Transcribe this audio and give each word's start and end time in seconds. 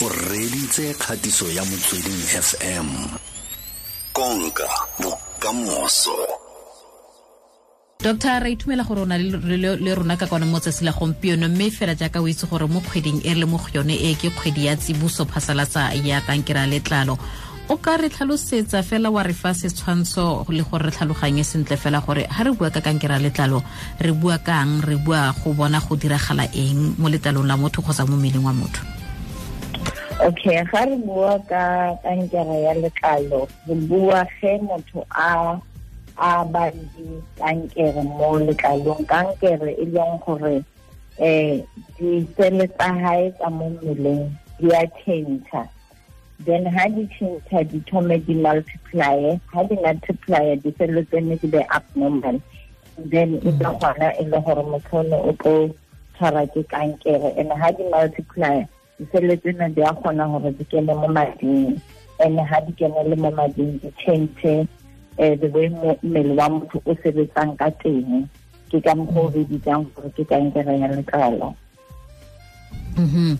o 0.00 0.08
reditse 0.30 0.94
kgatiso 0.94 1.50
ya 1.50 1.64
motsweding 1.64 2.22
fm 2.46 2.86
konka 4.12 4.68
bokamoso. 5.02 6.14
Doctor 8.00 8.42
re 8.42 8.52
itumela 8.52 8.84
gore 8.84 9.00
o 9.02 9.06
na 9.06 9.18
le 9.18 9.94
rona 9.94 10.16
ka 10.16 10.26
kwane 10.26 10.46
mo 10.46 10.60
tsatsi 10.60 10.84
la 10.84 10.92
gompieno 10.92 11.48
mme 11.48 11.70
fela 11.70 11.94
jaaka 11.98 12.22
o 12.22 12.28
itse 12.28 12.46
gore 12.46 12.66
mo 12.70 12.80
kgweding 12.80 13.26
e 13.26 13.34
re 13.34 13.40
le 13.40 13.46
mo 13.46 13.58
go 13.58 13.66
yone 13.74 13.98
e 13.98 14.14
ke 14.14 14.30
kgwedi 14.30 14.66
ya 14.66 14.76
tsibuso 14.76 15.26
phasalatsa 15.26 15.90
ya 15.94 16.20
kankera 16.20 16.66
letlalo. 16.66 17.18
O 17.68 17.76
ka 17.76 17.96
re 17.96 18.08
tlhalosetsa 18.08 18.82
fela 18.86 19.10
wa 19.10 19.22
re 19.26 19.34
fa 19.34 19.50
setshwantsho 19.50 20.46
le 20.54 20.62
gore 20.62 20.86
re 20.86 20.92
tlhaloganye 20.94 21.42
sentle 21.42 21.76
fela 21.76 21.98
gore 22.00 22.22
ha 22.30 22.44
re 22.44 22.52
bua 22.54 22.70
ka 22.70 22.80
kankera 22.80 23.18
letlalo 23.18 23.64
re 23.98 24.12
bua 24.12 24.38
kang 24.38 24.78
re 24.78 24.94
bua 24.94 25.34
go 25.42 25.52
bona 25.58 25.80
go 25.80 25.96
diragala 25.96 26.46
eng 26.54 26.94
mo 26.98 27.08
letlalong 27.10 27.50
la 27.50 27.56
motho 27.56 27.82
kgotsa 27.82 28.06
mo 28.06 28.14
mmeleng 28.14 28.46
wa 28.46 28.54
motho 28.54 28.97
okay 30.26 30.64
ga 30.66 30.84
re 30.84 30.96
bua 30.96 31.38
ka 31.48 31.94
kankere 32.02 32.62
ya 32.66 32.74
letlalo 32.74 33.48
re 33.68 33.74
bua 33.74 34.26
ge 34.40 34.58
motho 34.58 35.06
a 35.10 35.60
a 36.18 36.44
ba 36.44 36.70
le 36.74 37.22
kankere 37.38 38.02
mo 38.02 38.38
letlalong. 38.42 39.06
Kankere 39.06 39.70
e 39.78 39.84
leng 39.86 40.18
gore 40.26 40.64
um 41.18 41.62
disele 41.98 42.66
tsa 42.74 42.88
gae 43.02 43.30
tsa 43.38 43.50
mo 43.50 43.70
mmeleng 43.70 44.30
di 44.58 44.68
a 44.74 44.82
tšhentšha 44.86 45.62
then 46.44 46.66
ha 46.66 46.88
di 46.88 47.06
tšhentšha 47.06 47.70
di 47.70 47.78
thome 47.90 48.18
di 48.26 48.34
multiplye. 48.34 49.40
Ha 49.54 49.62
di 49.62 49.76
multiplye 49.76 50.62
disele 50.62 51.02
tsene 51.06 51.38
di 51.40 51.46
be 51.46 51.62
abnormal. 51.70 52.40
Then 52.98 53.38
e 53.38 53.52
ka 53.58 53.70
gona 53.78 54.10
e 54.18 54.24
le 54.24 54.40
gore 54.42 54.62
motho 54.62 55.02
one 55.02 55.12
o 55.12 55.32
tlo 55.38 55.74
tshwara 56.14 56.46
ke 56.50 56.62
kankere. 56.66 57.38
And 57.38 57.52
ha 57.52 57.70
di 57.70 57.82
multiplye 57.82 58.68
disele 58.98 59.36
tsena 59.38 59.68
di 59.70 59.82
a 59.82 59.92
kgona 59.94 60.26
gore 60.26 60.50
di 60.58 60.64
kene 60.64 60.92
mo 60.94 61.08
mading. 61.08 61.80
And 62.20 62.40
ha 62.40 62.60
di 62.60 62.72
kene 62.74 63.08
le 63.08 63.16
mo 63.16 63.30
mading 63.30 63.78
di 63.80 63.88
change 64.04 64.44
um 65.18 65.38
the 65.40 65.48
way 65.54 65.68
mmele 65.70 66.34
wa 66.34 66.48
motho 66.48 66.82
o 66.86 66.94
sebetsang 67.02 67.56
ka 67.58 67.70
teng. 67.82 68.28
Ke 68.70 68.82
ka 68.82 68.94
mokgwa 68.94 69.24
o 69.26 69.30
re 69.30 69.44
bitsang 69.44 69.86
gore 69.94 70.10
ke 70.16 70.22
kankere 70.26 70.78
ya 70.78 70.88
letlalo. 70.90 71.54
Um 72.98 73.38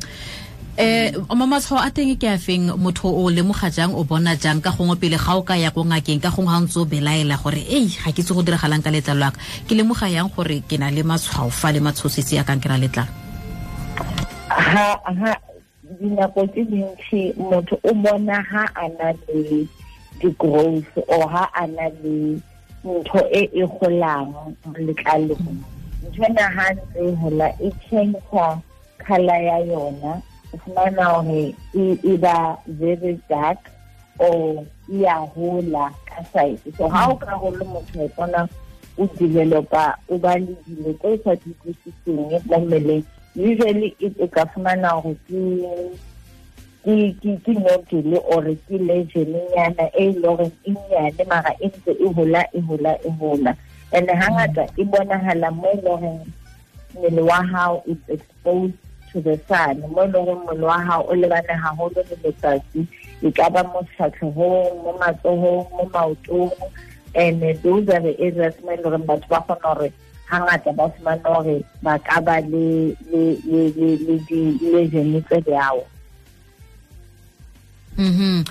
mo 1.39 1.45
matshwao 1.47 1.83
a 1.83 1.91
teng 1.91 2.15
ke 2.15 2.31
a 2.31 2.39
feng? 2.39 2.71
Motho 2.79 3.11
o 3.11 3.27
lemoga 3.27 3.67
jang 3.71 3.95
o 3.95 4.05
bona 4.05 4.37
jang? 4.39 4.63
Ka 4.63 4.71
gongwe 4.71 4.95
pele 4.95 5.19
ga 5.19 5.35
o 5.35 5.43
ka 5.43 5.55
ya 5.59 5.71
ko 5.75 5.83
ngakeng 5.83 6.23
ka 6.23 6.31
gongwe 6.31 6.55
ga 6.55 6.61
ntse 6.63 6.79
o 6.79 6.85
belaela 6.87 7.35
gore 7.43 7.67
ei 7.67 7.91
ga 7.91 8.15
ke 8.15 8.23
itse 8.23 8.31
go 8.31 8.43
diragalang 8.47 8.83
ka 8.83 8.91
letlalo 8.95 9.27
aka 9.27 9.39
ke 9.67 9.75
lemoga 9.75 10.07
yang 10.07 10.31
gore 10.31 10.63
ke 10.63 10.79
na 10.79 10.91
le 10.91 11.03
matshwao 11.03 11.51
fa 11.51 11.75
le 11.75 11.83
matshositse 11.83 12.39
ya 12.39 12.47
kankera 12.47 12.79
letlalo 12.79 13.11
ha 14.49 14.95
dinako 15.97 16.47
tse 16.47 16.63
dintšhi 16.71 17.23
motho 17.39 17.77
o 17.89 17.95
bona 18.03 18.43
ha 18.51 18.63
a 18.75 18.89
na 18.99 19.09
le 19.27 19.67
di-growth 20.21 20.93
or 21.09 21.29
ha 21.29 21.45
a 21.55 21.67
na 21.67 21.87
le 22.03 22.41
ntho 22.85 23.21
e 23.41 23.43
e 23.53 23.65
golang 23.77 24.29
mo 24.65 24.79
letlalong 24.87 25.59
nthwena 26.07 26.45
ha 26.57 26.67
ntse 26.75 26.99
e 27.09 27.13
gola 27.21 27.49
e 27.61 27.69
change 27.85 28.19
color 29.07 29.43
ya 29.43 29.59
yona. 29.59 30.23
O 30.53 30.59
fumana 30.59 31.05
gore 31.13 31.55
e 32.05 32.17
ba 32.17 32.57
very 32.67 33.21
dark 33.29 33.59
or 34.19 34.65
e 34.89 35.05
a 35.05 35.27
gola 35.35 35.93
ka 36.09 36.23
size. 36.33 36.73
So 36.77 36.85
o 36.85 37.17
ka 37.17 37.39
go 37.39 37.51
le 37.51 37.65
motho 37.65 38.05
e 38.05 38.09
bona 38.17 38.49
o 38.99 39.07
developa 39.07 39.95
o 40.09 40.19
ba 40.19 40.39
le 40.39 40.57
dilo 40.67 40.93
tse 41.01 41.23
sa 41.25 41.35
di 41.35 41.55
mo 42.07 42.41
mmeleng 42.49 43.05
usually 43.39 43.95
e 44.01 44.27
ka 44.29 44.45
fumana 44.51 44.99
gore 45.03 45.15
ke 46.85 47.55
nodule 47.55 48.19
or 48.35 48.45
ke 48.67 48.77
lesionenyana 48.89 49.91
e 49.95 50.13
le 50.13 50.21
gore 50.21 50.51
e 50.65 50.71
nnyane 50.71 51.25
mara 51.29 51.53
e 51.61 51.67
ntse 51.69 51.93
e 51.93 52.07
hola 52.17 52.43
e 52.53 52.61
hola 52.61 52.93
e 53.05 53.11
and 53.93 54.09
hangata 54.09 54.63
mm. 54.63 54.81
e 54.81 54.85
bonagala 54.85 55.51
mo 55.51 55.69
e 55.73 55.81
loreng 55.83 56.21
mmele 56.95 57.23
wa 57.23 57.43
hao 57.43 57.83
is 57.87 57.97
exposed 58.09 58.75
to 59.13 59.21
the 59.21 59.39
sun. 59.49 59.81
Mo 59.81 60.05
e 60.05 60.09
loreng 60.09 60.45
mmele 60.45 60.67
wa 60.67 60.79
hao 60.79 61.07
o 61.09 61.15
lebane 61.15 61.55
haholo 61.63 62.03
le 62.11 62.17
letsatsi 62.23 62.87
e 63.23 63.31
ka 63.31 63.51
ba 63.51 63.63
mo 63.65 63.83
tlhatlhogong 63.83 64.83
mo 64.85 64.93
matsogong 65.01 65.67
mo 65.73 65.85
maotong 65.93 66.53
and 67.15 67.43
those 67.63 67.89
are 67.89 68.01
the 68.01 68.15
areas 68.21 68.55
mo 68.63 68.73
e 68.73 68.77
batho 68.77 69.29
ba 69.29 69.41
kgona 69.41 69.75
gore 69.75 69.93
hangata 70.31 70.73
ba 70.73 70.85
fumana 70.93 71.23
gore 71.25 71.65
ba 71.83 71.99
ka 71.99 72.21
ba 72.21 72.41
le 72.41 72.95
di-lesion 74.29 75.23
tse 75.25 75.41
bjao 75.41 75.81
mhm 77.99 78.45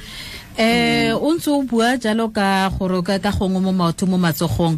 eh 0.57 1.13
o 1.13 1.29
ntse 1.33 1.49
o 1.53 1.61
bua 1.61 1.97
jalo 1.97 2.29
ka 2.33 2.69
gore 2.73 3.01
ka 3.05 3.31
gongwe 3.31 3.61
mo 3.61 3.71
maotho 3.71 4.05
mo 4.09 4.17
matsogong 4.17 4.77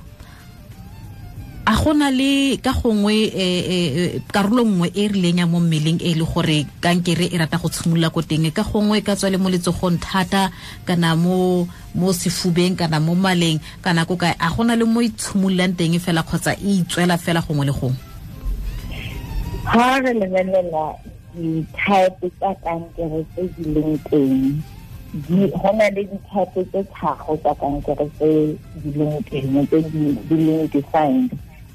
a 1.69 1.75
gona 1.78 2.09
le 2.09 2.57
ka 2.57 2.74
gongwe 2.74 3.30
um 3.30 4.22
karolo 4.34 4.63
nngwe 4.66 4.88
e 4.90 5.07
rileng 5.07 5.38
ya 5.38 5.46
mo 5.46 5.59
mmeleng 5.59 6.02
e 6.02 6.16
le 6.18 6.25
gore 6.25 6.66
kankere 6.81 7.30
e 7.30 7.38
rata 7.38 7.62
go 7.62 7.69
tshimolola 7.69 8.09
ko 8.09 8.22
teng. 8.25 8.50
Ka 8.50 8.63
gongwe 8.63 9.06
ka 9.06 9.13
tswa 9.13 9.30
le 9.30 9.38
mo 9.38 9.50
letsogong 9.53 10.02
thata 10.02 10.50
kana 10.85 11.13
mo 11.16 11.68
mo 11.94 12.09
sefubeng 12.09 12.74
kana 12.74 13.00
mo 13.00 13.13
maleng 13.13 13.62
kana 13.85 14.06
ko 14.09 14.18
kae. 14.18 14.34
A 14.41 14.50
gona 14.50 14.74
le 14.75 14.85
mo 14.85 15.02
e 15.02 15.13
tshimololang 15.13 15.78
teng 15.78 15.94
fela 16.02 16.25
kgotsa 16.25 16.57
e 16.57 16.81
itswela 16.81 17.22
fela 17.22 17.46
gongwe 17.46 17.66
le 17.69 17.74
gongwe? 17.78 18.01
Ga 19.69 20.01
re 20.01 20.13
lebelela 20.18 20.97
di-type 21.38 22.25
tsa 22.41 22.50
kankere 22.66 23.22
tse 23.38 23.46
di 23.53 23.63
leng 23.78 23.94
teng 24.09 24.57
go 25.30 25.69
na 25.78 25.86
le 25.94 26.01
di-type 26.01 26.66
tse 26.74 26.81
tlhago 26.90 27.38
tsa 27.46 27.53
kankere 27.62 28.09
tse 28.18 28.57
di 28.81 28.90
leng 28.97 29.22
teng 29.30 29.53
tse 29.69 29.78
di 29.94 30.36
leng 30.36 30.66
defined 30.74 31.30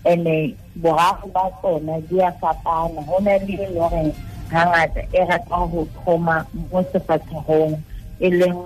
and-e 0.05 0.57
borago 0.77 1.27
ba 1.33 1.51
tsona 1.61 2.01
di 2.09 2.21
a 2.21 2.31
fapana. 2.41 3.01
Go 3.07 3.19
na 3.19 3.37
le 3.39 3.55
e 3.55 3.67
loreng 3.75 4.15
gangata 4.51 5.01
e 5.13 5.25
rata 5.29 5.67
go 5.73 5.89
thoma 6.05 6.47
mo 6.71 6.83
sefatlhegong 6.93 7.81
e 8.21 8.29
leng 8.31 8.59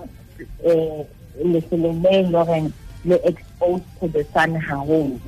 um 0.64 1.04
lefelo 1.52 1.92
le 2.02 2.10
e 2.20 2.72
le 3.04 3.16
exposed 3.24 3.84
to 4.00 4.08
the 4.08 4.24
sun 4.32 4.54
haholo. 4.54 5.18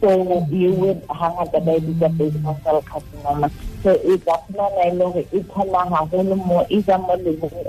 So 0.00 0.10
e 0.52 0.68
would 0.68 1.00
hangata 1.08 1.60
ba 1.64 1.72
e 1.76 1.80
bitsa 1.80 2.08
basal 2.18 2.82
carcinoma. 2.82 3.50
So 3.82 3.90
e 4.04 4.18
ka 4.18 4.36
fumana 4.44 4.84
e 4.86 4.90
le 4.90 5.04
gore 5.04 5.26
e 5.32 5.40
thoma 5.52 5.80
haholo 5.88 6.36
mo 6.36 6.66
either 6.68 6.98
mo 6.98 7.14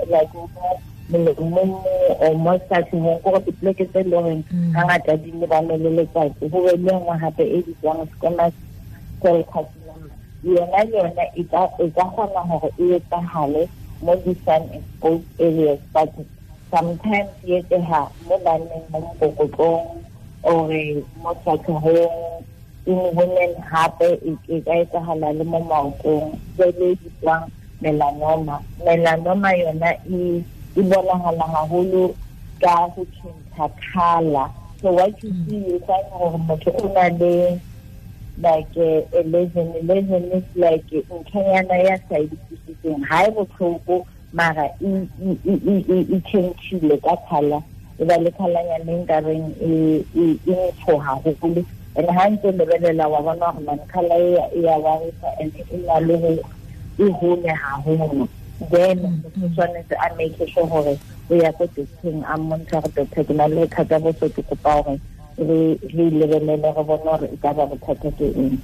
like 0.08 0.32
molomong 1.10 1.72
or 2.20 2.34
mo 2.34 2.52
satlhegong 2.68 3.20
kore 3.22 3.40
dipleke 3.46 3.84
tse 3.86 4.00
e 4.00 4.04
le 4.04 4.16
goreng 4.16 4.42
gangata 4.74 5.16
di 5.22 5.30
lebane 5.40 5.74
le 5.78 5.90
letsatsi 5.98 6.50
go 6.50 6.58
be. 6.64 6.72
Le 6.76 6.92
nngwe 6.92 7.14
gape 7.22 7.44
e 7.46 7.58
bitswang 7.66 8.02
squamous 8.12 8.54
cell 9.22 9.40
carcinoma 9.52 10.10
yona 10.42 10.80
yona 10.92 11.24
e 11.34 11.42
ka 11.50 11.62
kgona 11.78 12.42
gore 12.48 12.70
e 12.78 12.84
etsagale 12.96 13.62
mo 14.02 14.12
di-sun 14.24 14.62
exposed 14.76 15.26
areas 15.40 15.80
but 15.94 16.10
sometimes 16.70 17.30
e 17.46 17.58
etsega 17.58 18.02
mo 18.28 18.36
banneng 18.44 18.84
mo 18.90 18.98
mokokotlong 19.00 19.86
ore 20.42 21.02
mo 21.22 21.30
satlhegong 21.44 22.42
in 22.86 22.98
women 23.16 23.52
gape 23.70 24.08
e 24.26 24.60
ka 24.66 24.74
etsagala 24.82 25.32
le 25.38 25.44
mo 25.44 25.60
maotong 25.70 26.34
tse 26.56 26.66
le 26.78 26.88
bitswang 27.00 27.46
melanoma. 27.80 28.56
Melanoma 28.84 29.50
yona 29.54 29.90
e 30.10 30.42
e 30.76 30.82
bonagala 30.82 31.44
haholo 31.54 32.14
ka 32.60 32.88
go 32.94 33.02
tšhentšha 33.04 33.66
color 33.92 34.50
so 34.82 34.92
what 34.92 35.22
you 35.22 35.32
see 35.48 35.62
is 35.74 35.82
like 35.88 36.10
gore 36.10 36.38
motho 36.48 36.70
o 36.82 36.92
na 36.94 37.08
le 37.20 37.60
like 38.38 38.76
a 38.76 39.22
lesion 39.24 39.72
lesion 39.82 40.24
is 40.32 40.44
like 40.54 40.90
nthonyana 40.92 41.76
ya 41.86 41.96
sa 42.08 42.18
e 42.18 42.28
utlwisiseng 42.34 43.00
ga 43.08 43.26
e 43.26 43.30
botlhoko 43.30 44.06
mara 44.32 44.66
e 44.80 46.20
tšhentšhile 46.26 46.96
ka 47.00 47.16
color 47.28 47.62
e 47.98 48.04
ba 48.04 48.16
le 48.18 48.30
colornyana 48.30 48.92
e 48.92 48.96
nkareng 49.02 49.46
e 49.64 50.04
ntsho 50.44 50.98
haholo. 50.98 51.64
And 51.96 52.10
ha 52.10 52.28
ntse 52.28 52.52
lebelela 52.52 53.08
wa 53.08 53.22
bona 53.22 53.52
gore 53.52 53.64
man 53.64 53.80
color 53.88 54.20
e 54.52 54.60
ya 54.60 54.76
warisa 54.76 55.28
and 55.40 55.52
e 55.56 55.76
na 55.86 55.98
le 55.98 56.16
go 56.18 56.30
e 56.98 57.10
hole 57.10 57.48
haholo. 57.48 58.28
Then 58.70 58.98
motho 59.22 59.48
tshwanetse 59.54 59.94
a 60.00 60.14
make 60.16 60.48
sure 60.48 60.66
gore 60.66 60.98
o 61.30 61.34
ya 61.34 61.52
ko 61.52 61.66
docteng 61.76 62.24
a 62.24 62.38
mmontsha 62.38 62.80
gore 62.82 62.92
doctor 62.96 63.24
ke 63.24 63.34
na 63.34 63.46
le 63.46 63.66
kgata 63.66 63.98
boso 64.00 64.28
ke 64.28 64.42
kopa 64.48 64.82
gore 64.84 65.00
re 65.38 66.10
lebelele 66.10 66.56
re 66.56 66.82
bone 66.84 67.04
gore 67.04 67.26
e 67.32 67.36
ka 67.36 67.52
ba 67.52 67.66
bothata 67.66 68.10
ke 68.18 68.26
eng. 68.32 68.58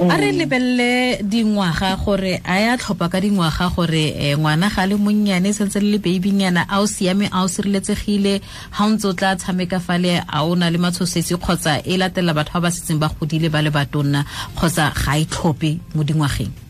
A 0.00 0.16
re 0.16 0.32
lebelele 0.32 1.22
dingwaga 1.22 1.96
gore 2.02 2.40
a 2.44 2.56
ya 2.58 2.76
tlhopha 2.76 3.10
ka 3.12 3.20
dingwaga 3.20 3.68
gore 3.76 4.16
um 4.34 4.40
ngwana 4.40 4.72
ga 4.72 4.86
le 4.86 4.96
monnyane 4.96 5.52
sentse 5.52 5.78
le 5.80 5.92
le 5.92 5.98
babynyana 5.98 6.64
a 6.68 6.80
o 6.80 6.86
siame 6.86 7.28
a 7.30 7.44
o 7.44 7.46
sireletsegile 7.46 8.40
ga 8.72 8.84
o 8.84 8.88
ntse 8.90 9.06
o 9.06 9.12
tla 9.12 9.36
tshameka 9.36 9.78
fale 9.80 10.24
a 10.24 10.42
o 10.42 10.56
na 10.56 10.70
le 10.70 10.78
matshosetsi 10.78 11.36
kgotsa 11.36 11.84
e 11.84 11.96
latela 12.00 12.32
batho 12.32 12.56
ba 12.58 12.66
ba 12.66 12.70
setseng 12.72 12.98
ba 12.98 13.12
godile 13.12 13.52
ba 13.52 13.60
le 13.62 13.70
batonna 13.70 14.24
kgotsa 14.56 14.90
ga 14.96 15.20
e 15.20 15.24
tlhophe 15.28 15.78
mo 15.94 16.02
dingwageng 16.02 16.63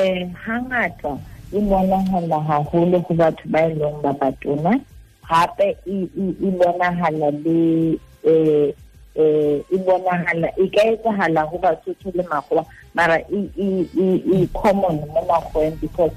um 0.00 0.34
hangata 0.44 1.18
e 1.52 1.60
bonagala 1.60 2.38
go 2.70 3.14
batho 3.14 3.44
ba 3.46 3.60
e 3.68 3.74
leng 3.74 4.02
ba 4.02 4.12
batona. 4.12 4.80
Gape 5.28 5.76
e 5.86 6.50
bonagala 6.58 7.30
le 7.44 7.98
um 8.24 8.72
e 9.70 9.78
bonagala 9.86 10.48
e 10.56 10.68
ka 10.74 10.82
etsagala 10.92 11.50
go 11.50 11.58
le 12.14 12.22
magoa 12.22 12.64
mara 12.94 13.18
e 13.28 14.48
common 14.54 14.96
mo 15.12 15.20
magoeng 15.28 15.80
because 15.80 16.12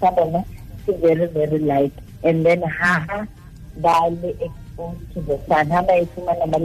sa 0.00 0.10
bona 0.10 0.44
se 0.86 0.92
very 0.92 1.26
very 1.26 1.58
light 1.58 1.92
and 2.24 2.44
then 2.44 2.60
ba 2.60 4.10
le 4.10 4.34
to 5.12 5.20
the 5.26 5.38
sun. 5.48 5.68
Ba 5.68 5.94
e 5.96 6.06
fumana 6.14 6.46
ba 6.50 6.58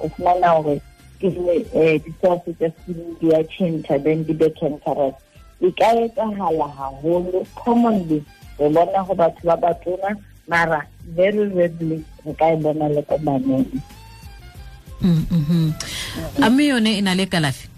o 0.00 0.08
fumana 0.08 0.62
gore 0.62 0.80
ke 1.20 1.28
di-cells 2.04 2.42
tsa 2.58 2.68
di 3.20 3.30
a 3.32 3.42
change 3.44 3.88
then 3.88 4.22
di 4.24 4.32
be 4.32 4.50
cancerous 4.50 5.14
e 5.60 5.70
ka 5.72 5.88
etsagala 6.04 6.66
haholo. 6.76 7.46
Commonly 7.54 8.24
re 8.58 8.68
bona 8.68 9.04
go 9.06 9.14
batho 9.14 9.42
ba 9.44 9.56
batona 9.56 10.16
mara 10.48 10.82
very 11.16 11.48
rarely 11.48 12.04
re 12.24 12.32
ka 12.34 12.46
e 12.52 12.56
bona 12.56 12.88
le 12.88 13.02
ko 13.02 13.16
baneng. 13.18 13.66
Mm-hmm. 15.02 15.72
a 16.42 16.50
mme 16.50 16.64
yone 16.66 16.90
e 16.98 17.00
na 17.00 17.14
le 17.14 17.26
kalafi? 17.26 17.68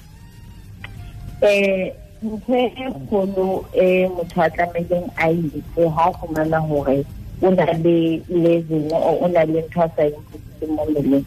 Um 1.43 1.91
ntho 2.23 2.55
e 2.57 2.91
kgolo 2.91 3.65
e 3.75 4.09
motho 4.09 4.43
a 4.43 4.51
tlameileng 4.51 5.09
a 5.17 5.31
itse 5.31 5.63
ga 5.77 6.05
a 6.05 6.13
fumana 6.19 6.59
gore 6.69 7.05
o 7.43 7.51
na 7.51 7.65
le 7.85 8.23
level 8.29 8.91
o 9.23 9.27
na 9.29 9.43
le 9.45 9.63
ntho 9.63 9.83
a 9.83 9.89
sa 9.97 10.03
e 10.03 10.67
mo 10.67 10.83
mmeleng 10.87 11.25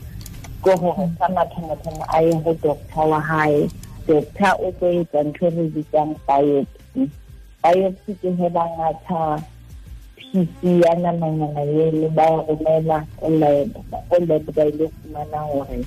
ke 0.63 0.73
gore 0.75 1.05
sa 1.17 1.27
mathomathomo 1.35 2.03
a 2.11 2.17
ye 2.23 2.33
go 2.43 2.53
doctor 2.63 3.07
wa 3.07 3.19
hae 3.19 3.69
doctor 4.07 4.53
o 4.59 4.71
tlo 4.71 4.87
etsa 5.01 5.23
ntho 5.23 5.49
re 5.49 5.63
bitsang 5.73 6.13
biopsy. 6.27 7.01
Biopsy 7.63 8.11
ke 8.21 8.29
he 8.37 8.49
ba 8.49 8.63
ngatha 8.77 9.43
piece 10.15 10.71
ya 10.83 10.95
namanyana 10.95 11.61
ele 11.61 12.09
ba 12.09 12.23
ya 12.23 12.41
romela 12.47 13.05
ko 13.19 13.29
lab 13.29 14.45
ba 14.55 14.63
ile 14.65 14.87
fumana 14.87 15.39
gore 15.51 15.85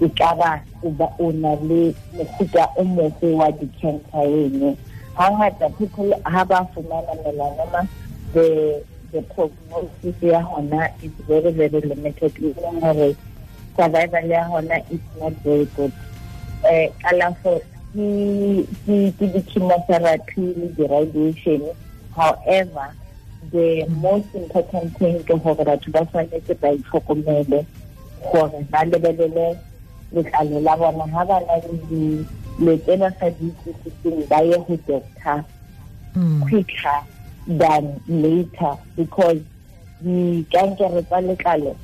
e 0.00 0.08
ka 0.18 0.34
ba 0.34 0.60
o 1.18 1.32
na 1.32 1.54
le 1.68 1.94
mofuta 2.16 2.68
o 2.76 2.84
mofe 2.84 3.32
wa 3.32 3.50
di-cancer 3.50 4.26
eno. 4.26 4.76
Hangata 5.16 5.70
people 5.78 6.12
ba 6.26 6.68
fumana 6.74 7.14
melanoma 7.24 7.88
the 8.32 8.82
the 9.12 9.22
prognosis 9.22 10.16
ya 10.20 10.42
is 11.02 11.12
very 11.28 11.50
very 11.52 11.80
limited. 11.80 12.32
E 12.36 12.52
leng 12.52 12.80
gore 12.80 13.16
survival 13.76 14.24
ya 14.28 14.44
is 14.90 15.00
not 15.20 15.32
very 15.44 15.64
good 15.76 15.92
Eh, 16.64 16.88
kalafo 17.02 17.60
ke 17.92 19.12
di-chemotherapy 19.18 20.54
le 20.56 20.66
di-radiation 20.76 21.62
however 22.16 22.92
the 23.52 23.86
most 24.00 24.26
important 24.34 24.88
thing 24.98 25.20
ke 25.24 25.34
gore 25.44 25.64
batho 25.64 25.92
ba 25.92 26.02
tshwanetse 26.08 26.54
ba 26.60 26.72
itlhokomele 26.72 27.60
gore 28.32 28.60
ba 28.70 28.80
lebelele 28.84 29.56
letlalo 30.12 30.60
la 30.60 30.76
bona. 30.76 31.06
Ga 31.12 31.24
ba 31.24 31.40
na 31.46 31.56
le 31.64 31.76
dilo 31.88 32.76
tse 32.84 32.96
ba 32.96 33.10
sa 33.20 33.30
di 33.30 33.52
utlwisiseng 33.52 34.28
ba 34.28 34.38
ye 34.42 34.56
go 34.66 34.76
doctor 34.88 35.44
hmm. 36.14 36.42
quicker 36.48 37.00
than 37.46 38.00
later 38.08 38.74
because 38.96 39.40
dikankere 40.02 41.02
tsa 41.06 41.20
letlalo 41.20 41.76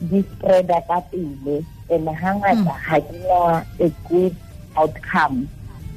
di 0.00 0.22
spreada 0.22 0.78
ka 0.86 1.00
pele 1.10 1.64
and 1.90 2.08
hangata 2.08 2.74
ga 2.86 2.98
di 3.00 3.18
na 3.26 3.64
a 3.80 3.88
good 4.08 4.36
outcome. 4.76 5.48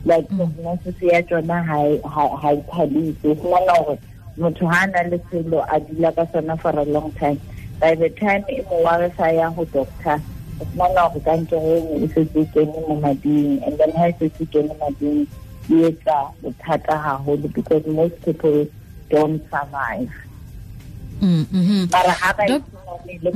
Like 0.05 0.27
mm. 0.29 0.37
prognosis 0.37 1.01
ya 1.01 1.21
tsona 1.21 1.65
ga 1.65 1.77
e 1.85 2.61
thabise. 2.71 3.25
O 3.25 3.35
fumana 3.35 3.85
gore 3.85 3.99
motho 4.37 4.67
ha 4.71 4.85
na 4.85 5.01
le 5.03 5.19
selo 5.29 5.65
a 5.69 5.79
dula 5.79 6.11
ka 6.11 6.25
sona 6.31 6.57
for 6.57 6.71
a 6.71 6.83
long 6.85 7.11
time 7.13 7.39
by 7.79 7.95
the 7.95 8.09
time 8.09 8.43
e 8.49 8.61
mo 8.69 8.83
waresa 8.83 9.35
ya 9.35 9.49
go 9.51 9.65
doctor 9.65 10.21
o 10.59 10.65
fumana 10.65 11.11
gore 11.13 11.21
kankere 11.25 11.77
eno 11.77 12.05
e 12.05 12.07
setse 12.07 12.45
kene 12.53 12.87
mo 12.87 12.95
mading. 13.01 13.61
And 13.67 13.77
then 13.77 13.91
ha 13.91 14.05
e 14.07 14.13
setse 14.19 14.45
kene 14.51 14.73
mading 14.79 15.27
e 15.69 15.91
etsa 15.91 16.33
bothata 16.41 16.97
haholo 16.97 17.53
because 17.53 17.85
most 17.85 18.19
people 18.23 18.67
don't 19.09 19.41
survive 19.51 20.09
mara 21.21 22.11
ha 22.11 22.33
ba 22.37 22.43
le 22.49 22.57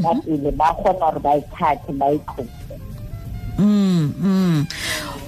ka 0.01 0.11
pele 0.25 0.51
ba 0.59 0.67
kgona 0.73 1.07
gore 1.13 1.19
ba 1.25 1.31
e 1.37 1.41
thathe 1.53 1.91
ba 1.99 2.07
e 2.09 2.17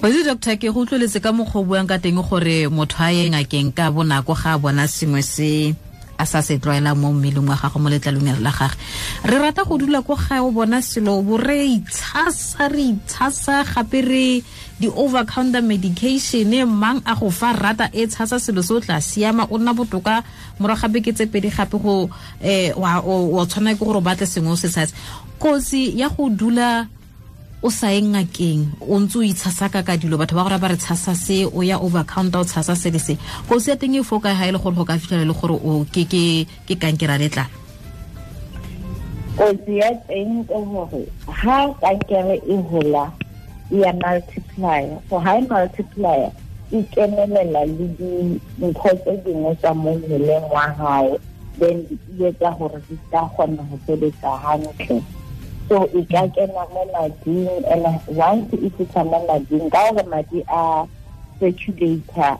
botse 0.00 0.22
doctor 0.24 0.56
ke 0.58 0.68
go 0.70 0.80
utlweletse 0.82 1.20
ka 1.22 1.30
mokgwa 1.32 1.60
o 1.60 1.64
buang 1.64 1.88
ka 1.88 1.98
teng 1.98 2.20
gore 2.22 2.68
motho 2.68 3.02
a 3.02 3.10
ye 3.14 3.30
ngakeng 3.30 3.70
ka 3.74 3.90
bonako 3.90 4.34
ga 4.34 4.54
a 4.54 4.58
bona 4.58 4.84
sengwe 4.86 5.22
se 5.22 5.74
a 6.18 6.26
sa 6.26 6.42
se 6.42 6.58
tlwaela 6.58 6.94
mo 6.94 7.12
mmeleng 7.12 7.48
wa 7.48 7.56
gago 7.56 7.78
mo 7.78 7.88
letlalong 7.88 8.42
la 8.42 8.50
gage 8.50 8.76
re 9.24 9.38
rata 9.38 9.64
go 9.64 9.78
dula 9.78 10.02
ko 10.02 10.14
gae 10.18 10.42
o 10.42 10.50
bona 10.50 10.82
selo 10.82 11.22
bo 11.22 11.38
re 11.38 11.78
itshasa 11.78 12.68
re 12.68 12.94
itshasa 12.94 13.64
gape 13.64 14.02
re 14.02 14.42
di-over 14.80 15.24
counter 15.26 15.62
medication 15.62 16.50
mang 16.66 17.02
a 17.06 17.14
go 17.14 17.30
fa 17.30 17.52
rata 17.52 17.90
e 17.92 18.06
tshasa 18.06 18.38
selo 18.38 18.62
se 18.62 18.74
o 18.74 18.80
tla 18.80 19.00
siama 19.00 19.46
o 19.50 19.58
nna 19.58 19.74
botoka. 19.74 20.22
Morago 20.58 20.86
gape 20.86 21.02
ke 21.02 21.12
tse 21.12 21.26
pedi 21.26 21.50
gape 21.50 21.78
go 21.78 22.06
um 22.06 22.12
wa 22.78 23.42
tshwana 23.46 23.74
ke 23.74 23.82
gore 23.82 23.98
o 23.98 24.00
batle 24.00 24.26
sengwe 24.26 24.52
o 24.52 24.56
se 24.56 24.68
tshase. 24.68 24.94
Kosi 25.38 25.98
ya 25.98 26.08
go 26.08 26.28
dula 26.30 26.86
o 27.62 27.70
sa 27.70 27.90
ye 27.90 27.98
ngakeng 28.02 28.70
o 28.86 28.94
ntse 29.02 29.18
o 29.18 29.22
itshasaka 29.26 29.82
ka 29.82 29.98
dilo 29.98 30.14
batho 30.14 30.38
ba 30.38 30.46
gore 30.46 30.58
ba 30.62 30.70
re 30.70 30.78
tshasa 30.78 31.14
se 31.18 31.42
o 31.42 31.58
ya 31.66 31.82
over 31.82 32.06
counter 32.06 32.38
o 32.38 32.46
tshasa 32.46 32.78
se 32.78 32.90
le 32.94 33.02
se 33.02 33.18
kotsi 33.50 33.70
ya 33.70 33.76
teng 33.76 33.98
e 33.98 34.02
foka 34.06 34.30
ga 34.30 34.46
e 34.46 34.52
le 34.54 34.58
gore 34.62 34.78
go 34.78 34.84
ka 34.86 34.94
fitlhela 34.94 35.26
le 35.26 35.34
gore 35.34 35.58
o 35.58 35.82
ke 35.90 36.74
kankera 36.78 37.18
letlalo 37.18 37.50
kotsi 39.34 39.82
ya 39.82 39.90
teng 40.06 40.46
ke 40.46 40.54
gore 40.54 41.02
ha 41.26 41.66
kankere 41.82 42.38
e 42.46 42.56
hola 42.70 43.10
ya 43.74 43.90
multiplier 43.90 45.02
so 45.10 45.18
ha 45.18 45.34
e 45.34 45.42
multiplier 45.50 46.30
e 46.70 46.78
kenelela 46.94 47.66
le 47.66 47.86
dintho 47.98 48.90
tse 49.02 49.18
dingwe 49.26 49.50
tsa 49.58 49.74
mo 49.74 49.98
mmeleng 49.98 50.46
wa 50.46 50.70
gago 50.78 51.18
then 51.58 51.82
e 51.90 52.22
etsa 52.22 52.54
gore 52.54 52.78
di 52.86 52.94
ka 53.10 53.26
kgona 53.34 53.66
go 53.66 53.76
sebetsa 53.82 54.30
hantle 54.46 55.02
so 55.68 55.84
e 55.92 56.02
ka 56.08 56.24
kena 56.32 56.64
mo 56.72 56.82
mading 56.92 57.48
and 57.68 57.84
once 58.16 58.48
e 58.56 58.68
fitlha 58.72 59.04
mo 59.04 59.18
mading 59.28 59.68
ka 59.70 59.92
gore 59.92 60.04
madi 60.08 60.40
a 60.48 60.88
circulator 61.38 62.38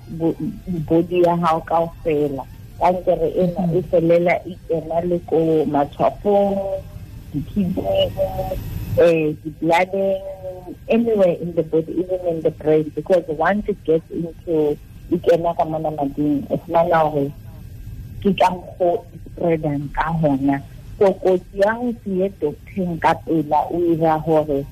body 0.88 1.22
ya 1.22 1.36
gago 1.36 1.60
kao 1.60 1.92
fela 2.04 2.44
kankere 2.80 3.28
ena 3.36 3.62
e 3.76 3.82
felela 3.90 4.34
e 4.48 4.56
kena 4.68 5.00
le 5.04 5.18
ko 5.28 5.64
matshwafong 5.68 6.80
di-kidneyng 7.32 8.16
um 8.96 9.36
di-blooding 9.44 10.22
anywhere 10.88 11.36
in 11.44 11.54
the 11.54 11.62
body 11.62 11.92
even 12.00 12.20
in 12.26 12.40
the 12.42 12.50
brain 12.50 12.90
because 12.94 13.24
once 13.28 13.68
it 13.68 13.76
gets 13.84 14.08
into 14.10 14.72
e 15.12 15.16
kena 15.20 15.52
ka 15.56 15.64
mona 15.64 15.90
mading 15.90 16.48
e 16.48 16.56
fumana 16.64 17.04
gore 17.12 17.28
ke 18.24 18.32
ka 18.40 18.48
mokgo 18.56 19.04
e 19.12 19.16
spreadang 19.24 19.84
ka 19.92 20.16
gona 20.16 20.56
so 20.98 21.12
kotsi 21.12 21.58
ya 21.60 21.74
go 21.74 21.92
se 22.04 22.10
ye 22.10 22.28
docteng 22.40 22.98
ka 23.00 23.14
pela 23.14 23.60
o 23.70 23.78
ira 23.92 24.18
gore 24.26 24.66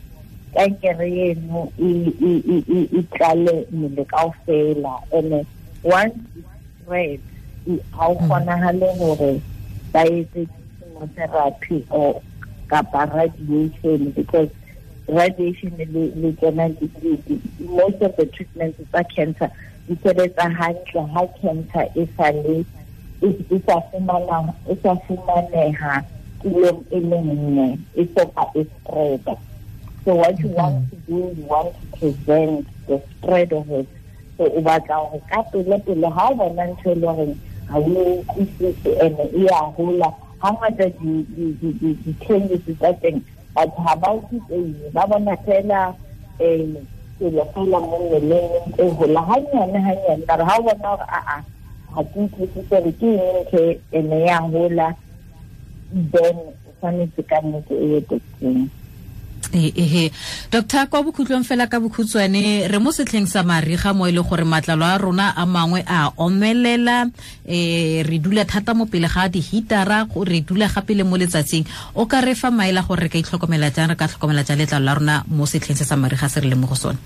kankere 0.55 1.09
eno 1.31 1.73
e 1.79 3.03
tlale 3.13 3.67
mmele 3.71 4.05
kao 4.05 4.35
fela 4.47 4.95
and 5.13 5.47
once 5.83 6.19
spread 6.83 7.21
ga 7.67 8.07
o 8.07 8.15
hmm. 8.15 8.27
kgonagale 8.27 8.89
gore 8.99 9.41
ba 9.93 10.03
etse 10.03 10.47
chemotherapy 10.79 11.87
or 11.91 12.23
kapa 12.69 13.07
radiation 13.15 14.11
because 14.11 14.51
radiation 15.09 15.73
le 15.79 16.33
tsona 16.33 16.67
most 17.61 18.03
of 18.03 18.17
the 18.17 18.27
treatments 18.27 18.79
tsa 18.91 19.05
cancer 19.15 19.51
di 19.87 19.95
sebetsa 20.03 20.51
hantle 20.59 21.07
ha 21.15 21.23
cancer 21.41 21.87
e 21.95 22.07
sa 24.83 24.95
fumaneha 25.07 26.05
tulong 26.47 26.85
e 26.91 27.01
le 27.01 27.79
e 27.95 28.03
e 28.03 28.65
spreada. 28.65 29.39
So 30.05 30.15
what 30.15 30.39
you 30.39 30.49
want 30.49 30.91
to 30.91 30.97
do 31.07 31.35
you 31.37 31.45
want 31.51 31.75
to 31.75 31.99
prevent 31.99 32.67
the 32.87 33.03
spread 33.11 33.53
of 33.53 33.71
it. 33.71 33.89
So 34.37 34.45
o 34.45 34.61
batla 34.63 35.11
gore 35.11 35.23
ka 35.29 35.43
pele 35.51 35.79
pele 35.83 36.09
ha 36.11 36.31
o 36.31 36.35
bona 36.35 36.67
ntho 36.71 36.93
e 36.93 36.95
le 36.95 37.07
goreng 37.07 37.35
ga 37.67 37.79
o 37.79 38.23
utlwisise 38.39 38.91
and 39.03 39.19
e 39.35 39.45
ya 39.45 39.71
gola 39.77 40.13
ga 40.41 40.51
ngata 40.53 40.87
di-changes 42.05 42.63
tsa 42.79 42.93
teng 43.03 43.19
batho 43.55 43.83
ga 43.83 43.97
ba 43.97 44.09
utlwiseye 44.15 44.91
ba 44.95 45.07
bona 45.07 45.37
fela 45.43 45.95
um 46.39 46.77
selo 47.19 47.45
fela 47.55 47.79
mo 47.81 47.99
mmeleng 47.99 48.51
e 48.79 48.85
gola 48.99 49.21
gannyane 49.27 49.79
gannyane 49.83 50.27
kare 50.27 50.45
ga 50.45 50.55
o 50.59 50.63
bona 50.63 50.89
gore 50.95 51.07
aa 51.11 51.43
ga 51.95 52.03
ke 52.05 52.19
utlwisise 52.21 52.63
gore 52.71 52.93
ke 52.93 53.09
eng 53.11 53.35
ntho 53.43 53.63
ene 53.91 54.19
ya 54.27 54.39
gola 54.53 54.95
then 55.93 56.37
o 56.37 56.71
tshwanetse 56.81 57.23
ka 57.29 57.39
nnete 57.43 57.75
e 57.75 57.87
ye 57.93 58.01
doctoreng 58.01 58.69
ehe. 59.55 60.11
Doctor 60.51 60.87
kwa 60.87 61.03
bokhutlong 61.03 61.45
fela 61.45 61.67
ka 61.67 61.81
bokhutshwane 61.81 62.69
re 62.69 62.79
mo 62.79 62.91
setlheng 62.91 63.27
sa 63.27 63.43
mariga 63.43 63.95
mo 63.95 64.07
e 64.07 64.13
le 64.13 64.23
gore 64.23 64.45
matlalo 64.45 64.85
a 64.85 64.99
rona 64.99 65.33
a 65.37 65.47
mangwe 65.47 65.85
a 65.87 66.13
omelela 66.17 67.07
um 67.07 67.11
re 67.47 68.19
dula 68.19 68.45
thata 68.45 68.75
mo 68.75 68.87
pele 68.87 69.09
ga 69.09 69.29
dihitara 69.29 70.07
re 70.27 70.41
dula 70.41 70.69
gape 70.69 70.95
le 70.95 71.05
mo 71.05 71.17
letsatsing. 71.17 71.65
O 71.95 72.07
ka 72.07 72.21
re 72.21 72.35
fa 72.35 72.51
maela 72.51 72.83
gore 72.83 73.03
re 73.03 73.09
ka 73.09 73.19
itlhokomela 73.19 73.71
jang 73.71 73.89
re 73.89 73.97
ka 73.97 74.09
tlhokomela 74.09 74.45
jang 74.45 74.59
letlalo 74.59 74.85
la 74.85 74.95
rona 74.95 75.25
mo 75.29 75.47
setlheng 75.47 75.77
se 75.77 75.85
sa 75.85 75.97
mariga 75.97 76.29
se 76.29 76.41
re 76.41 76.49
leng 76.49 76.61
mo 76.61 76.67
go 76.67 76.75
sone? 76.75 76.99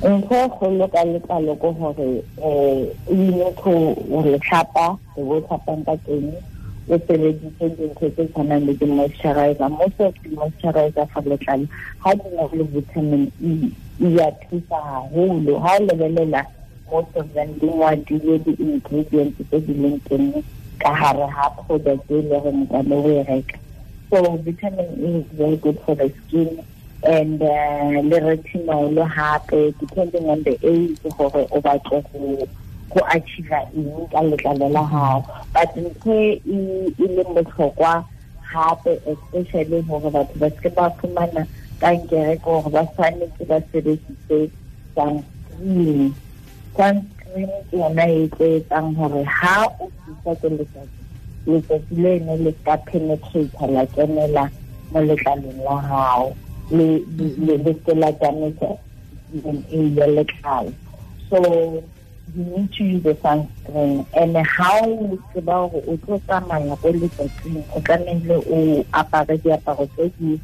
Ntho 0.00 0.34
e 0.34 0.48
kgolo 0.48 0.88
ka 0.88 1.04
letlalo 1.04 1.54
ke 1.60 1.68
gore 1.76 2.24
um 2.40 2.88
o 3.08 3.12
ile 3.12 3.48
go 3.60 4.22
re 4.24 4.38
tlhapa 4.38 4.96
re 5.16 5.22
bo 5.22 5.40
tlhapang 5.40 5.84
ka 5.84 5.94
teng 6.06 6.32
o 6.90 6.98
sebedise 7.06 7.68
dintho 7.76 8.10
tse 8.10 8.24
tshwanang 8.26 8.66
le 8.66 8.74
di-moisturizer. 8.74 9.68
Most 9.70 10.00
of 10.00 10.14
di-moisturizer 10.22 11.06
for 11.12 11.22
letlalo. 11.22 11.68
Ga 12.02 12.14
di 12.14 12.28
na 12.34 12.44
le 12.52 12.64
vitamin 12.64 13.30
e 13.40 13.70
e 14.02 14.14
ya 14.16 14.30
thusa 14.42 14.78
haholo. 14.88 15.58
Ha 15.62 15.76
o 15.78 15.86
lebelela 15.86 16.42
most 16.90 17.14
of 17.14 17.32
them 17.34 17.52
di 17.60 17.66
ngwadile 17.66 18.38
di-ingredients 18.44 19.38
tse 19.38 19.60
di 19.66 19.74
leng 19.74 20.00
teng 20.08 20.42
ka 20.82 20.90
gare 20.98 21.26
ga 21.30 21.46
product 21.62 22.10
e 22.10 22.22
le 22.22 22.38
goreng 22.42 22.66
tlabe 22.66 22.94
o 22.94 23.08
e 23.08 23.22
reka. 23.22 23.58
So 24.10 24.36
vitamin 24.42 24.90
e 24.98 25.18
is 25.20 25.26
very 25.38 25.56
good 25.56 25.78
for 25.86 25.94
the 25.94 26.10
skin 26.26 26.58
and 27.02 27.40
uh, 27.40 28.02
le 28.02 28.18
retinol 28.20 28.98
hape 29.06 29.78
depending 29.78 30.26
on 30.28 30.42
the 30.42 30.58
age 30.66 30.98
gore 31.16 31.46
o 31.50 31.60
batle 31.60 32.02
go 32.12 32.48
go 32.90 33.00
achieve 33.14 33.58
eng 33.76 34.06
ka 34.12 34.20
letlalo 34.28 34.68
la 34.76 34.84
gago 34.92 35.24
but 35.54 35.70
ntho 35.76 36.14
e 36.14 37.06
leng 37.14 37.30
botlhokwa 37.34 38.04
gape 38.52 38.92
especially 39.12 39.82
gore 39.88 40.10
batho 40.10 40.34
ba 40.40 40.48
seke 40.50 40.70
ba 40.74 40.90
fumana 40.98 41.46
kankere 41.80 42.36
ke 42.36 42.44
gore 42.44 42.70
ba 42.74 42.82
tshwanetse 42.92 43.42
ba 43.50 43.58
sebedise 43.70 44.38
sunscreen 44.94 46.12
sunscreen 46.76 47.52
ke 47.70 47.76
yona 47.78 48.04
e 48.10 48.28
tlo 48.34 48.46
etsang 48.58 48.90
gore 48.98 49.22
ha 49.24 49.56
o 49.78 49.86
fisa 50.02 50.32
ke 50.40 50.48
letsatsi 50.58 51.00
letsatsi 51.46 51.94
le 52.02 52.10
ene 52.16 52.34
le 52.44 52.52
ka 52.64 52.76
penetrata 52.86 53.66
la 53.74 53.84
kenela 53.94 54.44
mo 54.92 55.00
letlalong 55.08 55.60
la 55.66 55.76
gago 55.88 56.28
le 56.70 57.74
se 57.84 57.94
la 57.94 58.10
damage 58.20 58.70
ya 59.98 60.06
letlalo 60.16 60.72
so 61.30 61.38
you 62.34 62.44
need 62.44 62.72
to 62.72 62.84
use 62.84 63.02
the 63.02 63.14
sunscreen 63.14 64.06
and 64.14 64.36
how 64.46 64.84
o 64.84 65.18
tseba 65.32 65.70
gore 65.70 65.82
o 65.86 65.96
tlo 65.96 66.20
tsamaya 66.26 66.76
ko 66.80 66.92
letsatsing 66.92 67.64
o 67.74 67.80
tlamehile 67.80 68.36
o 68.46 68.84
apare 68.92 69.38
diaparo 69.42 69.86
tse 69.96 70.12
di 70.18 70.40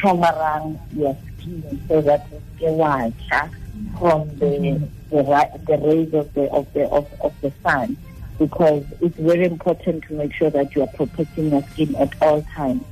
coverang 0.00 0.78
your 0.96 1.16
skin 1.38 1.80
so 1.88 2.00
that 2.00 2.26
o 2.60 3.50
from 3.98 4.28
the, 4.38 4.80
the 5.10 5.22
the 5.66 5.76
rays 5.78 6.12
of 6.14 6.32
the 6.34 6.50
of 6.50 6.66
the 6.74 6.84
of, 6.88 7.06
of 7.20 7.32
the 7.40 7.52
sun 7.62 7.96
because 8.38 8.84
it's 9.00 9.16
very 9.18 9.44
important 9.44 10.02
to 10.04 10.14
make 10.14 10.32
sure 10.32 10.50
that 10.50 10.74
you 10.74 10.82
are 10.82 10.92
protecting 10.98 11.50
your 11.50 11.62
skin 11.72 11.94
at 11.96 12.12
all 12.22 12.42
times 12.54 12.84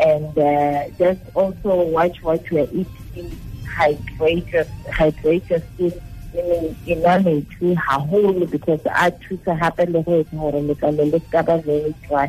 and 0.00 0.38
uh, 0.38 0.88
just 0.98 1.20
also 1.34 1.84
watch 1.84 2.22
what 2.22 2.50
you 2.50 2.58
are 2.58 2.68
eating 2.72 3.38
hydrate 3.66 4.46
your, 4.48 4.64
hydrate 4.92 5.48
your 5.50 5.60
skin 5.74 5.92
e 6.34 6.94
nwa 6.94 7.18
metsi 7.18 7.74
haholo 7.74 8.46
because 8.50 8.80
a 8.86 9.10
thusa 9.10 9.54
gape 9.60 9.86
le 9.86 10.02
go 10.02 10.20
etsa 10.20 10.36
gore 10.36 10.60
letlalo 10.62 11.04
le 11.12 11.20
ska 11.28 11.42
ba 11.42 11.58
very 11.58 11.94
dry 12.08 12.28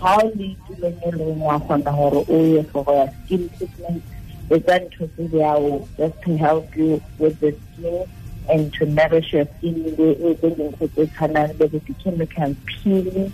ga 0.00 0.16
o 0.18 0.30
le 0.34 0.56
tuleng 0.66 0.98
e 1.06 1.10
leng 1.10 1.40
wa 1.40 1.58
kgona 1.60 1.92
gore 1.94 2.24
o 2.28 2.36
ye 2.42 2.62
for 2.62 2.84
ya 2.88 3.06
skin 3.24 3.48
treatment 3.56 4.02
etsa 4.50 4.78
ntho 4.78 5.06
tse 5.06 5.28
diao 5.32 5.86
just 5.96 6.22
to 6.22 6.36
help 6.36 6.76
you 6.76 7.00
with 7.18 7.38
the 7.40 7.52
skin 7.52 8.04
and 8.50 8.72
to 8.74 8.86
nourish 8.86 9.32
your 9.32 9.46
skin. 9.58 9.74
Le 9.98 10.08
etse 10.30 10.50
dintho 10.56 10.88
tse 10.88 11.06
tshwanang 11.06 11.54
le 11.58 11.68
bo 11.68 11.78
di-chemical 11.86 12.54
peeling 12.66 13.32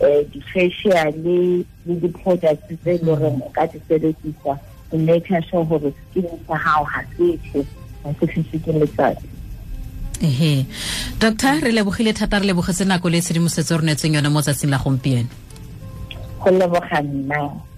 um 0.00 0.24
di-facial 0.32 1.14
le 1.24 1.64
di-products 1.86 2.66
tse 2.66 2.90
e 2.94 2.98
le 2.98 3.04
goreng 3.04 3.40
o 3.46 3.48
ka 3.54 3.66
di 3.66 3.78
sebedisa 3.88 4.58
to 4.90 4.98
make 4.98 5.26
sure 5.48 5.64
gore 5.64 5.94
skin 6.10 6.26
sa 6.46 6.58
gago 6.58 6.84
ga 6.90 7.00
se 7.16 7.38
tle 7.46 7.62
ga 8.02 8.10
se 8.18 8.26
fise 8.26 8.58
ke 8.64 8.72
letsatsi 8.82 9.41
ehe 10.20 10.66
doctor 11.20 11.60
re 11.60 11.72
lebogile 11.72 12.12
thata 12.12 12.38
re 12.38 12.46
lebogetse 12.46 12.84
nako 12.84 13.08
le 13.08 13.20
tshedimosetso 13.20 13.78
re 13.78 13.84
netseng 13.86 14.14
yone 14.14 14.28
mo 14.28 14.42
tsatsing 14.42 14.70
la 14.70 14.78
gompieno 14.78 15.28
go 16.42 16.50
leboga 16.50 17.00
nna 17.02 17.71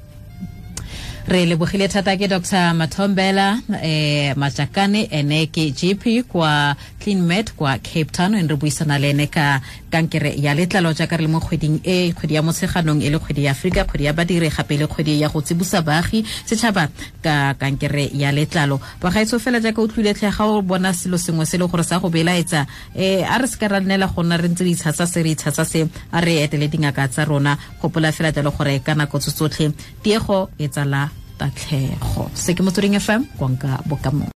re 1.26 1.46
lebogile 1.46 1.88
thata 1.88 2.16
ke 2.16 2.28
dr. 2.28 2.74
Mathombela 2.76 3.56
eh 3.82 4.34
majakane 4.36 5.08
ene 5.10 5.46
ke 5.46 5.72
gp 5.72 6.28
kwa 6.28 6.76
cleanmet 7.00 7.54
kwa 7.56 7.78
cape 7.78 8.12
town 8.12 8.34
en 8.34 8.48
re 8.48 8.56
buisana 8.56 8.98
le 8.98 9.10
ene 9.10 9.26
ka 9.26 9.60
kankere 9.90 10.34
ya 10.36 10.54
letlalo 10.54 10.92
jaaka 10.92 11.16
re 11.16 11.24
le 11.24 11.28
mo 11.28 11.40
kgweding 11.40 11.80
e 11.84 12.12
kgwedi 12.12 12.34
ya 12.34 12.42
motsheganong 12.42 13.00
e 13.00 13.10
le 13.10 13.18
kgwedi 13.18 13.44
ya 13.44 13.52
aforika 13.52 13.84
kgwedi 13.84 14.04
ya 14.04 14.12
badiri 14.12 14.50
gape 14.50 14.76
le 14.76 14.86
kgwedi 14.86 15.20
ya 15.20 15.28
go 15.28 15.40
tsibusa 15.40 15.82
baagi 15.82 16.24
setšhaba 16.44 16.88
ka 17.22 17.54
kankere 17.54 18.10
ya 18.12 18.32
letlalo. 18.32 18.80
Bagaetso 19.00 19.38
fela 19.38 19.60
jaaka 19.60 19.80
o 19.80 19.88
tlwile 19.88 20.12
ga 20.12 20.44
o 20.44 20.62
bona 20.62 20.92
selo 20.92 21.16
sengwe 21.16 21.46
se 21.46 21.56
le 21.56 21.66
gore 21.66 21.84
sa 21.84 22.00
go 22.00 22.10
belaetsa 22.10 22.66
um 22.94 23.24
a 23.24 23.38
re 23.38 23.46
se 23.46 23.56
ka 23.56 23.68
ra 23.68 23.80
nnela 23.80 24.12
go 24.12 24.22
nna 24.22 24.36
re 24.36 24.48
ntse 24.48 24.64
re 24.64 24.70
itshasa 24.76 25.06
se 25.06 25.22
re 25.22 25.32
itshasa 25.32 25.64
se 25.64 25.88
a 26.12 26.20
re 26.20 26.44
etele 26.44 26.68
dingaka 26.68 27.08
tsa 27.08 27.24
rona 27.24 27.56
gopola 27.80 28.12
fela 28.12 28.32
jalo 28.32 28.50
gore 28.50 28.82
ka 28.84 28.94
nako 28.94 29.18
tso 29.18 29.30
tsotlhe 29.30 29.72
tiego 30.02 30.50
e 30.58 30.68
tsala 30.68 31.23
tatlhego 31.44 32.30
se 32.34 32.54
ke 32.56 32.62
motsweding 32.64 32.96
fm 33.00 33.22
konka 33.38 33.78
bokamo 33.88 34.26